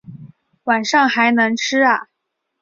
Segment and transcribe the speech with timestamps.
[0.63, 2.07] 晚上还能吃啊